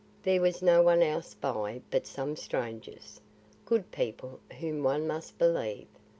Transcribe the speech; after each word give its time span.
There 0.23 0.41
was 0.41 0.63
no 0.63 0.81
one 0.81 1.03
else 1.03 1.35
by 1.35 1.79
but 1.91 2.07
some 2.07 2.35
strangers 2.35 3.21
good 3.65 3.91
people 3.91 4.39
whom 4.59 4.81
one 4.81 5.05
must 5.05 5.37
believe. 5.37 5.85